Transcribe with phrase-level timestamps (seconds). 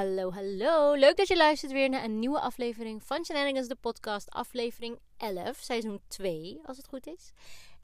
[0.00, 0.94] Hallo, hallo.
[0.94, 4.30] Leuk dat je luistert weer naar een nieuwe aflevering van Shenanigans, de podcast.
[4.30, 7.32] Aflevering 11, seizoen 2, als het goed is.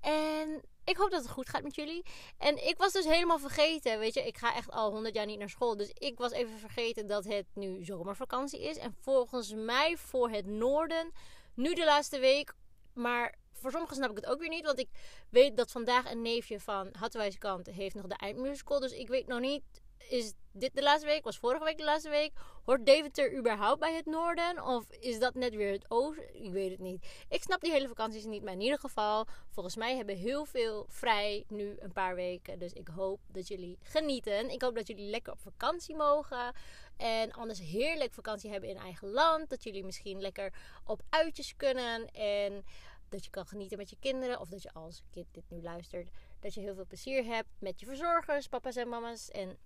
[0.00, 2.04] En ik hoop dat het goed gaat met jullie.
[2.38, 4.27] En ik was dus helemaal vergeten, weet je.
[4.27, 5.77] Ik ga echt al 100 jaar niet naar school.
[5.77, 8.77] Dus ik was even vergeten dat het nu zomervakantie is.
[8.77, 11.12] En volgens mij voor het noorden
[11.55, 12.55] nu de laatste week.
[12.95, 14.64] Maar voor sommigen snap ik het ook weer niet.
[14.64, 14.88] Want ik
[15.30, 18.80] weet dat vandaag een neefje van Hatwijse kant heeft nog de eindmusical.
[18.80, 21.24] Dus ik weet nog niet is dit de laatste week?
[21.24, 22.32] Was vorige week de laatste week?
[22.64, 24.64] Hoort Deventer überhaupt bij het noorden?
[24.64, 26.45] Of is dat net weer het oosten?
[26.45, 27.06] Ik weet het niet.
[27.28, 28.42] Ik snap die hele vakanties niet.
[28.42, 32.59] Maar in ieder geval, volgens mij hebben heel veel vrij nu een paar weken.
[32.59, 34.51] Dus ik hoop dat jullie genieten.
[34.51, 36.54] Ik hoop dat jullie lekker op vakantie mogen.
[36.96, 39.48] En anders heerlijk vakantie hebben in eigen land.
[39.48, 40.52] Dat jullie misschien lekker
[40.84, 42.10] op uitjes kunnen.
[42.10, 42.65] En
[43.09, 44.40] dat je kan genieten met je kinderen.
[44.40, 46.10] Of dat je als kind dit nu luistert.
[46.40, 49.30] Dat je heel veel plezier hebt met je verzorgers, papa's en mama's.
[49.30, 49.59] En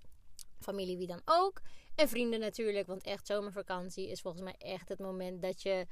[0.60, 1.60] familie wie dan ook.
[1.94, 5.86] En vrienden natuurlijk, want echt zomervakantie is volgens mij echt het moment dat je...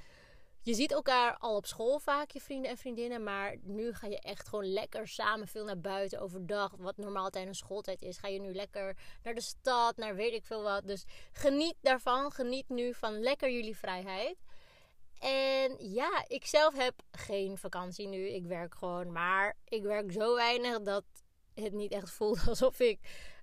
[0.63, 3.23] Je ziet elkaar al op school vaak, je vrienden en vriendinnen.
[3.23, 6.75] Maar nu ga je echt gewoon lekker samen veel naar buiten overdag.
[6.79, 8.19] Wat normaal tijdens schooltijd is.
[8.19, 10.87] Ga je nu lekker naar de stad, naar weet ik veel wat.
[10.87, 12.33] Dus geniet daarvan.
[12.33, 14.37] Geniet nu van lekker jullie vrijheid.
[15.19, 18.29] En ja, ik zelf heb geen vakantie nu.
[18.29, 19.13] Ik werk gewoon.
[19.13, 21.05] Maar ik werk zo weinig dat
[21.55, 22.99] het niet echt voelt alsof ik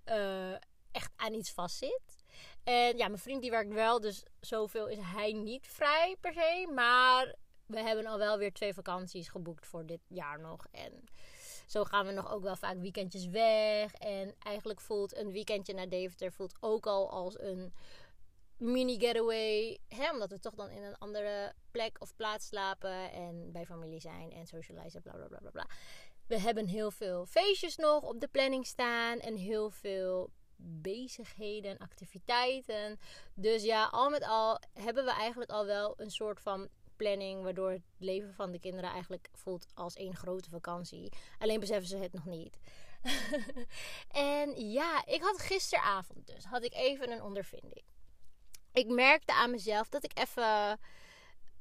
[0.06, 0.56] uh,
[0.96, 2.24] echt aan iets vastzit.
[2.64, 6.72] En ja, mijn vriend die werkt wel, dus zoveel is hij niet vrij per se.
[6.74, 10.66] Maar we hebben al wel weer twee vakanties geboekt voor dit jaar nog.
[10.72, 11.04] En
[11.68, 13.94] zo gaan we nog ook wel vaak weekendjes weg.
[13.94, 17.74] En eigenlijk voelt een weekendje naar Deventer voelt ook al als een
[18.58, 19.80] mini getaway.
[19.88, 23.12] Hè, omdat we toch dan in een andere plek of plaats slapen.
[23.12, 25.68] En bij familie zijn en socializen, bla bla bla bla bla.
[26.28, 29.20] We hebben heel veel feestjes nog op de planning staan.
[29.20, 33.00] En heel veel bezigheden en activiteiten.
[33.34, 37.72] Dus ja, al met al hebben we eigenlijk al wel een soort van planning waardoor
[37.72, 41.12] het leven van de kinderen eigenlijk voelt als één grote vakantie.
[41.40, 42.60] Alleen beseffen ze het nog niet.
[44.12, 47.84] en ja, ik had gisteravond dus had ik even een ondervinding.
[48.74, 50.80] Ik merkte aan mezelf dat ik even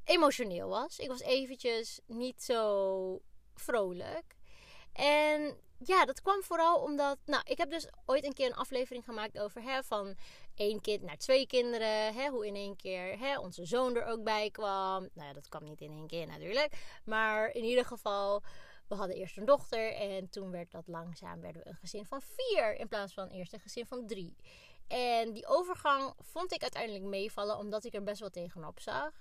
[0.04, 0.98] emotioneel was.
[0.98, 3.20] Ik was eventjes niet zo
[3.54, 4.36] vrolijk.
[4.94, 7.18] En ja, dat kwam vooral omdat.
[7.24, 10.14] Nou, ik heb dus ooit een keer een aflevering gemaakt over hè, van
[10.54, 12.14] één kind naar twee kinderen.
[12.14, 15.08] Hè, hoe in één keer hè, onze zoon er ook bij kwam.
[15.14, 16.72] Nou ja, dat kwam niet in één keer natuurlijk.
[17.04, 18.42] Maar in ieder geval,
[18.88, 19.92] we hadden eerst een dochter.
[19.92, 22.74] En toen werd dat langzaam werden we een gezin van vier.
[22.74, 24.36] In plaats van eerst een gezin van drie.
[24.88, 29.12] En die overgang vond ik uiteindelijk meevallen, omdat ik er best wel tegenop zag.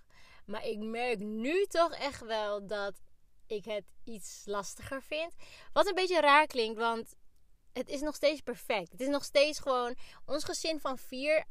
[0.45, 2.93] Maar ik merk nu toch echt wel dat
[3.53, 5.33] ik het iets lastiger vind.
[5.73, 7.15] Wat een beetje raar klinkt, want
[7.73, 8.91] het is nog steeds perfect.
[8.91, 9.95] Het is nog steeds gewoon.
[10.25, 11.45] Ons gezin van vier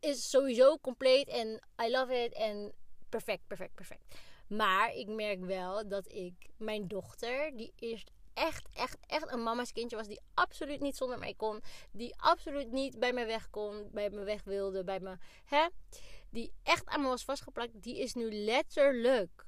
[0.00, 2.72] is sowieso compleet en I love it en
[3.08, 4.14] perfect, perfect, perfect.
[4.48, 9.72] Maar ik merk wel dat ik mijn dochter, die eerst echt, echt, echt een mama's
[9.72, 13.88] kindje was, die absoluut niet zonder mij kon, die absoluut niet bij mij weg kon,
[13.92, 15.66] bij me weg wilde, bij me, hè,
[16.30, 19.45] die echt aan me was vastgeplakt, die is nu letterlijk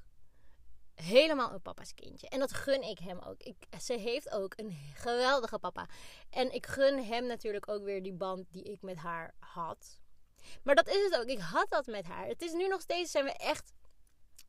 [1.01, 2.29] helemaal een papa's kindje.
[2.29, 3.43] En dat gun ik hem ook.
[3.43, 5.87] Ik, ze heeft ook een geweldige papa.
[6.29, 9.99] En ik gun hem natuurlijk ook weer die band die ik met haar had.
[10.63, 11.27] Maar dat is het ook.
[11.27, 12.27] Ik had dat met haar.
[12.27, 13.71] Het is nu nog steeds, zijn we echt...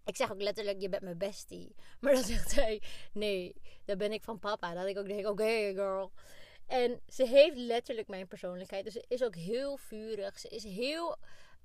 [0.05, 1.75] Ik zeg ook letterlijk, je bent mijn bestie.
[2.01, 2.83] Maar dan zegt hij,
[3.13, 4.75] nee, dan ben ik van papa.
[4.75, 6.13] Dat ik ook denk, oké girl.
[6.67, 8.85] En ze heeft letterlijk mijn persoonlijkheid.
[8.85, 10.39] Dus ze is ook heel vurig.
[10.39, 11.17] Ze is heel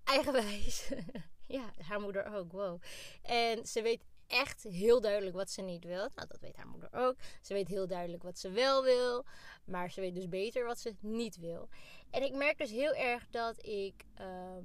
[0.03, 0.89] eigenwijs.
[1.47, 2.81] ja, haar moeder ook, wow.
[3.21, 6.09] En ze weet echt heel duidelijk wat ze niet wil.
[6.15, 7.15] Nou, dat weet haar moeder ook.
[7.41, 9.25] Ze weet heel duidelijk wat ze wel wil.
[9.65, 11.69] Maar ze weet dus beter wat ze niet wil.
[12.09, 14.63] En ik merk dus heel erg dat ik ehm,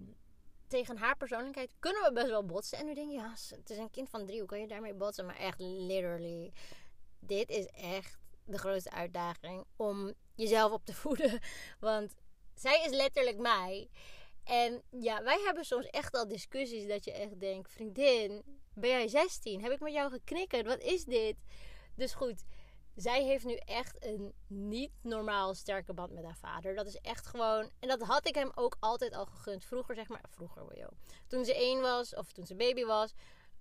[0.66, 2.78] tegen haar persoonlijkheid kunnen we best wel botsen.
[2.78, 4.38] En nu denk je, ja, het is een kind van drie.
[4.38, 5.26] Hoe kan je daarmee botsen?
[5.26, 6.52] Maar echt, literally.
[7.18, 11.40] Dit is echt de grootste uitdaging om jezelf op te voeden.
[11.80, 12.14] Want
[12.54, 13.88] zij is letterlijk mij.
[14.44, 18.42] En ja, wij hebben soms echt al discussies dat je echt denkt: vriendin,
[18.74, 19.62] ben jij 16?
[19.62, 20.66] Heb ik met jou geknikkerd?
[20.66, 21.36] Wat is dit?
[21.94, 22.44] Dus goed,
[22.94, 26.74] zij heeft nu echt een niet normaal sterke band met haar vader.
[26.74, 27.70] Dat is echt gewoon.
[27.78, 29.64] En dat had ik hem ook altijd al gegund.
[29.64, 30.24] Vroeger, zeg maar.
[30.28, 30.90] Vroeger, joh.
[31.26, 33.14] Toen ze één was, of toen ze baby was.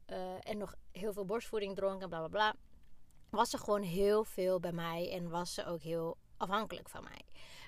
[0.07, 2.55] Uh, en nog heel veel borstvoeding dronk en bla bla bla.
[3.29, 5.11] Was ze gewoon heel veel bij mij.
[5.11, 7.25] En was ze ook heel afhankelijk van mij.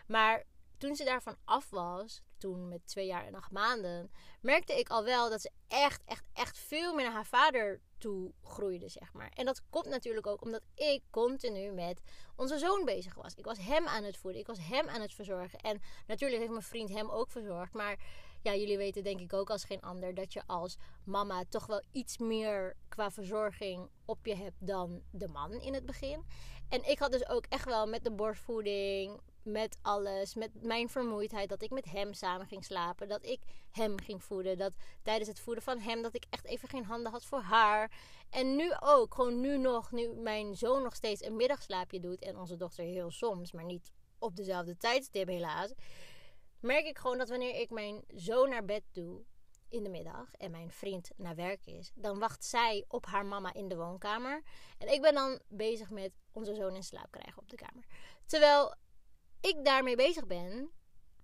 [0.08, 0.44] Maar
[0.78, 4.12] toen ze daarvan af was, toen met twee jaar en acht maanden,
[4.42, 8.34] merkte ik al wel dat ze echt, echt, echt veel meer naar haar vader toe
[8.44, 9.32] groeide, zeg maar.
[9.36, 12.02] En dat komt natuurlijk ook omdat ik continu met
[12.36, 13.34] onze zoon bezig was.
[13.34, 15.60] Ik was hem aan het voeden, ik was hem aan het verzorgen.
[15.60, 18.00] En natuurlijk heeft mijn vriend hem ook verzorgd, maar
[18.42, 21.84] ja, jullie weten denk ik ook als geen ander dat je als mama toch wel
[21.92, 26.26] iets meer qua verzorging op je hebt dan de man in het begin.
[26.70, 31.50] En ik had dus ook echt wel met de borstvoeding, met alles, met mijn vermoeidheid,
[31.50, 33.40] dat ik met hem samen ging slapen, dat ik
[33.72, 34.74] hem ging voeden, dat
[35.04, 37.92] tijdens het voeden van hem dat ik echt even geen handen had voor haar.
[38.30, 42.38] En nu ook, gewoon nu nog, nu mijn zoon nog steeds een middagslaapje doet en
[42.38, 45.74] onze dochter heel soms, maar niet op dezelfde tijdstip helaas
[46.62, 49.24] merk ik gewoon dat wanneer ik mijn zoon naar bed doe
[49.70, 53.54] in de middag en mijn vriend naar werk is, dan wacht zij op haar mama
[53.54, 54.44] in de woonkamer.
[54.78, 57.86] En ik ben dan bezig met onze zoon in slaap krijgen op de kamer.
[58.26, 58.76] Terwijl
[59.42, 60.72] ik daarmee bezig ben,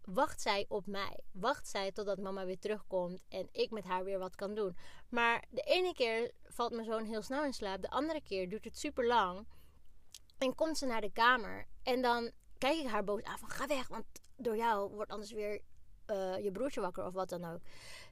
[0.02, 1.20] wacht zij op mij.
[1.32, 4.78] Wacht zij totdat mama weer terugkomt en ik met haar weer wat kan doen.
[5.10, 8.66] Maar de ene keer valt mijn zoon heel snel in slaap, de andere keer duurt
[8.66, 9.48] het super lang.
[10.38, 13.68] En komt ze naar de kamer en dan kijk ik haar boos aan van ga
[13.68, 14.06] weg, want
[14.36, 15.62] door jou wordt anders weer
[16.12, 17.60] uh, je broertje wakker of wat dan ook.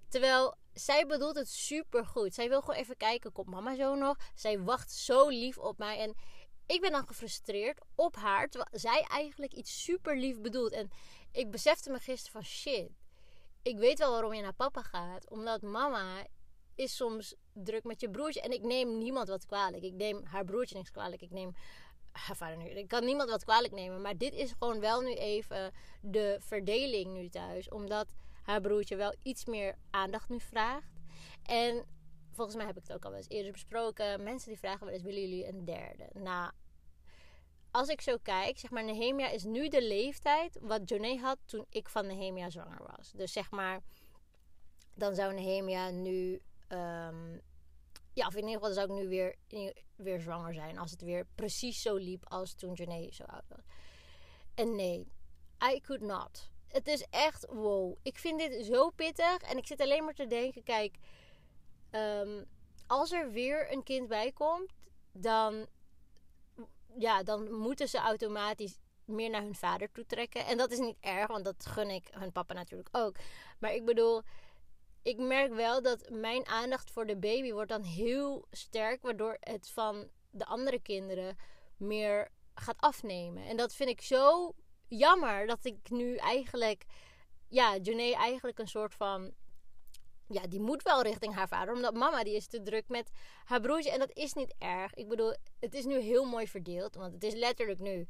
[0.08, 2.34] Terwijl zij bedoelt het super goed.
[2.34, 4.18] Zij wil gewoon even kijken, komt mama zo nog?
[4.34, 6.00] Zij wacht zo lief op mij.
[6.00, 6.16] En
[6.66, 8.50] ik ben dan gefrustreerd op haar.
[8.50, 10.72] Terwijl zij eigenlijk iets super lief bedoelt.
[10.72, 10.92] En
[11.32, 12.90] ik besefte me gisteren van shit.
[13.62, 15.30] Ik weet wel waarom je naar papa gaat.
[15.30, 16.26] Omdat mama
[16.76, 18.42] is soms druk met je broertje.
[18.42, 19.84] En ik neem niemand wat kwalijk.
[19.84, 21.22] Ik neem haar broertje niks kwalijk.
[21.22, 21.56] Ik neem
[22.58, 22.70] nu.
[22.70, 24.02] Ik kan niemand wat kwalijk nemen.
[24.02, 25.72] Maar dit is gewoon wel nu even
[26.02, 27.70] de verdeling nu thuis.
[27.70, 28.14] Omdat
[28.44, 30.92] haar broertje wel iets meer aandacht nu vraagt.
[31.44, 31.86] En
[32.36, 34.24] volgens mij heb ik het ook al eens eerder besproken.
[34.24, 36.10] Mensen die vragen wel eens, willen jullie een derde?
[36.14, 36.52] Nou,
[37.72, 41.66] als ik zo kijk, zeg maar, Nehemia is nu de leeftijd wat Joné had toen
[41.70, 43.12] ik van Nehemia zwanger was.
[43.12, 43.82] Dus zeg maar,
[44.94, 47.42] dan zou Nehemia nu um,
[48.16, 49.36] ja, of in ieder geval zou ik nu weer,
[49.96, 50.78] weer zwanger zijn.
[50.78, 53.66] Als het weer precies zo liep als toen Janae zo oud was.
[54.54, 55.08] En nee,
[55.74, 56.50] I could not.
[56.68, 57.98] Het is echt wow.
[58.02, 59.38] Ik vind dit zo pittig.
[59.38, 60.98] En ik zit alleen maar te denken: kijk,
[61.96, 62.44] ehm,
[62.88, 64.74] als er weer een kind bij komt,
[65.12, 65.68] dan,
[66.98, 70.46] ja, dan moeten ze automatisch meer naar hun vader toe trekken.
[70.46, 73.16] En dat is niet erg, want dat gun ik hun papa natuurlijk ook.
[73.60, 74.22] Maar ik bedoel,
[75.02, 79.70] ik merk wel dat mijn aandacht voor de baby wordt dan heel sterk, waardoor het
[79.70, 81.38] van de andere kinderen
[81.78, 83.46] meer gaat afnemen.
[83.46, 84.54] En dat vind ik zo
[84.88, 86.86] jammer dat ik nu eigenlijk,
[87.48, 89.34] ja, Janae eigenlijk een soort van
[90.28, 91.74] ja, die moet wel richting haar vader.
[91.74, 93.12] Omdat mama die is te druk met
[93.46, 93.92] haar broertje.
[93.92, 94.94] En dat is niet erg.
[94.94, 96.96] Ik bedoel, het is nu heel mooi verdeeld.
[96.96, 98.08] Want het is letterlijk nu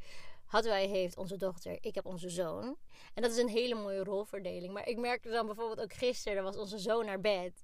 [0.63, 2.77] wij heeft onze dochter, ik heb onze zoon.
[3.13, 4.73] En dat is een hele mooie rolverdeling.
[4.73, 7.63] Maar ik merkte dan bijvoorbeeld ook gisteren, was onze zoon naar bed.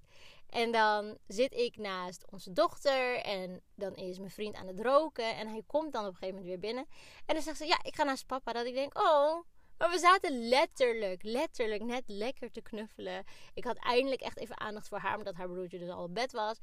[0.50, 5.36] En dan zit ik naast onze dochter en dan is mijn vriend aan het roken.
[5.36, 6.86] En hij komt dan op een gegeven moment weer binnen.
[7.26, 8.54] En dan zegt ze, ja, ik ga naast papa.
[8.54, 9.44] Dat ik denk, oh,
[9.82, 13.24] maar we zaten letterlijk, letterlijk net lekker te knuffelen.
[13.54, 16.32] Ik had eindelijk echt even aandacht voor haar, omdat haar broertje dus al op bed
[16.32, 16.58] was.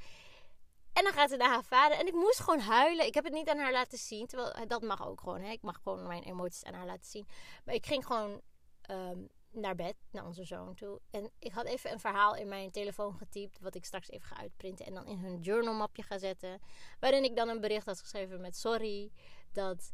[0.93, 1.99] En dan gaat ze naar haar vader.
[1.99, 3.07] En ik moest gewoon huilen.
[3.07, 4.27] Ik heb het niet aan haar laten zien.
[4.27, 5.41] Terwijl eh, dat mag ook gewoon.
[5.41, 5.51] Hè.
[5.51, 7.27] Ik mag gewoon mijn emoties aan haar laten zien.
[7.65, 8.41] Maar ik ging gewoon
[8.83, 9.19] ehm,
[9.51, 11.01] naar bed, naar onze zoon toe.
[11.11, 13.61] En ik had even een verhaal in mijn telefoon getypt.
[13.61, 14.87] Wat ik straks even ga uitprinten.
[14.87, 16.61] En dan in hun journalmapje ga zetten.
[17.01, 19.13] Waarin ik dan een bericht had geschreven met sorry.
[19.53, 19.93] Dat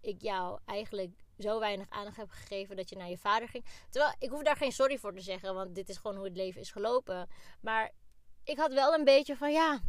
[0.00, 3.64] ik jou eigenlijk zo weinig aandacht heb gegeven dat je naar je vader ging.
[3.90, 5.54] Terwijl ik hoef daar geen sorry voor te zeggen.
[5.54, 7.28] Want dit is gewoon hoe het leven is gelopen.
[7.60, 7.90] Maar
[8.44, 9.80] ik had wel een beetje van ja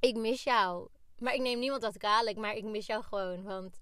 [0.00, 0.88] ik mis jou.
[1.18, 3.42] Maar ik neem niemand wat kwalijk, maar ik mis jou gewoon.
[3.42, 3.78] Want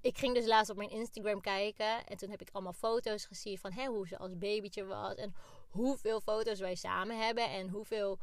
[0.00, 2.06] ik ging dus laatst op mijn Instagram kijken.
[2.06, 5.14] En toen heb ik allemaal foto's gezien van hè, hoe ze als babytje was.
[5.14, 5.34] En
[5.68, 7.50] hoeveel foto's wij samen hebben.
[7.50, 8.18] En hoeveel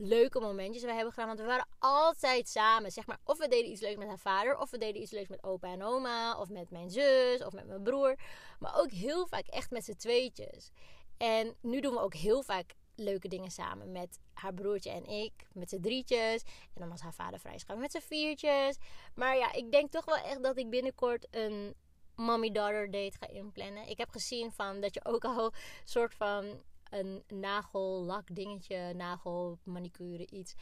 [0.00, 1.28] leuke momentjes wij hebben gedaan.
[1.28, 2.90] Want we waren altijd samen.
[2.90, 4.58] Zeg maar, of we deden iets leuks met haar vader.
[4.58, 6.38] Of we deden iets leuks met opa en oma.
[6.38, 7.44] Of met mijn zus.
[7.44, 8.18] Of met mijn broer.
[8.58, 10.70] Maar ook heel vaak echt met z'n tweetjes.
[11.16, 15.32] En nu doen we ook heel vaak leuke dingen samen met haar broertje en ik.
[15.52, 16.42] Met z'n drietjes.
[16.42, 18.76] En dan als haar vader vrij is, gaan we met z'n viertjes.
[19.14, 21.74] Maar ja, ik denk toch wel echt dat ik binnenkort een
[22.14, 23.88] mommy-daughter date ga inplannen.
[23.88, 25.52] Ik heb gezien van dat je ook al
[25.84, 30.54] soort van een nagellak dingetje, nagel manicure iets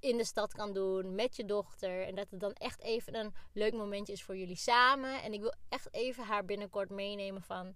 [0.00, 2.06] in de stad kan doen met je dochter.
[2.06, 5.22] En dat het dan echt even een leuk momentje is voor jullie samen.
[5.22, 7.74] En ik wil echt even haar binnenkort meenemen van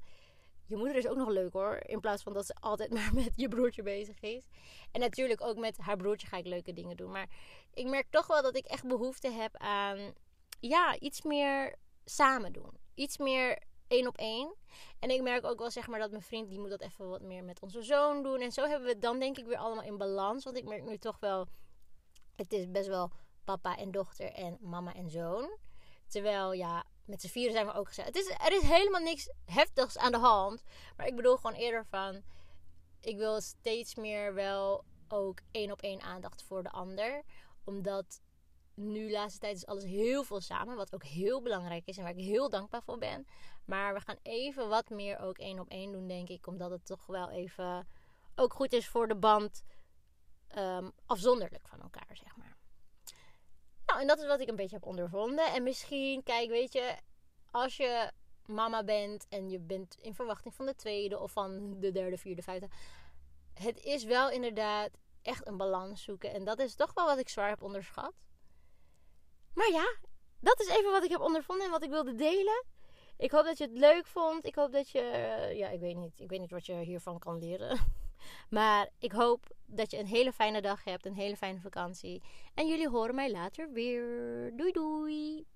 [0.66, 1.80] je moeder is ook nog leuk hoor.
[1.87, 4.46] In plaats van dat ze altijd maar met je broertje bezig is.
[4.92, 7.11] En natuurlijk ook met haar broertje ga ik leuke dingen doen.
[7.11, 7.28] Maar
[7.75, 10.12] ik merk toch wel dat ik echt behoefte heb aan
[10.61, 12.78] ja, iets meer samen doen.
[12.94, 13.62] Iets meer
[13.94, 14.54] één op één.
[14.98, 17.22] En ik merk ook wel zeg maar dat mijn vriend die moet dat even wat
[17.22, 18.40] meer met onze zoon doen.
[18.40, 20.44] En zo hebben we het dan denk ik weer allemaal in balans.
[20.44, 21.46] Want ik merk nu toch wel
[22.36, 23.10] Het is best wel
[23.44, 25.58] papa en dochter en mama en zoon.
[26.08, 28.06] Terwijl, ja, met z'n vieren zijn we ook gezet.
[28.06, 30.62] Het is, er is helemaal niks heftigs aan de hand.
[30.96, 32.22] Maar ik bedoel gewoon eerder van...
[33.00, 37.22] Ik wil steeds meer wel ook één op één aandacht voor de ander.
[37.64, 38.20] Omdat
[38.74, 40.76] nu, laatste tijd, is alles heel veel samen.
[40.76, 43.26] Wat ook heel belangrijk is en waar ik heel dankbaar voor ben.
[43.64, 46.47] Maar we gaan even wat meer ook één op één doen, denk ik.
[46.47, 47.88] Omdat het toch wel even
[48.35, 49.62] ook goed is voor de band
[50.56, 52.56] um, afzonderlijk van elkaar, zeg maar.
[53.87, 55.52] Nou, en dat is wat ik een beetje heb ondervonden.
[55.52, 56.97] En misschien, kijk, weet je,
[57.50, 58.11] als je
[58.47, 62.42] mama bent en je bent in verwachting van de tweede of van de derde, vierde,
[62.42, 62.68] vijfde.
[63.54, 64.90] Het is wel inderdaad
[65.23, 66.33] echt een balans zoeken.
[66.33, 68.12] En dat is toch wel wat ik zwaar heb onderschat.
[69.54, 69.97] Maar ja,
[70.40, 72.64] dat is even wat ik heb ondervonden en wat ik wilde delen.
[73.16, 74.47] Ik hoop dat je het leuk vond.
[74.47, 75.00] Ik hoop dat je.
[75.54, 76.21] Ja, ik weet niet.
[76.21, 77.78] Ik weet niet wat je hiervan kan leren.
[78.50, 81.06] Maar ik hoop dat je een hele fijne dag hebt.
[81.06, 82.23] Een hele fijne vakantie.
[82.54, 84.52] En jullie horen mij later weer.
[84.56, 85.47] Doei doei.